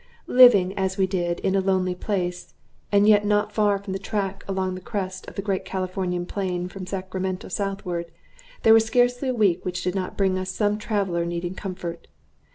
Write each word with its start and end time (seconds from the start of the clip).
Living, 0.25 0.75
as 0.75 0.97
we 0.97 1.05
did, 1.05 1.39
in 1.41 1.55
a 1.55 1.61
lonely 1.61 1.93
place, 1.93 2.55
and 2.91 3.07
yet 3.07 3.23
not 3.23 3.51
far 3.51 3.77
from 3.77 3.93
a 3.93 3.99
track 3.99 4.43
along 4.47 4.73
the 4.73 4.81
crest 4.81 5.27
of 5.27 5.35
the 5.35 5.43
great 5.43 5.63
Californian 5.63 6.25
plain 6.25 6.67
from 6.67 6.87
Sacramento 6.87 7.49
southward, 7.49 8.09
there 8.63 8.73
was 8.73 8.83
scarcely 8.83 9.29
a 9.29 9.33
week 9.35 9.63
which 9.63 9.83
did 9.83 9.93
not 9.93 10.17
bring 10.17 10.39
us 10.39 10.49
some 10.49 10.79
traveler 10.79 11.23
needing 11.23 11.53
comfort. 11.53 12.07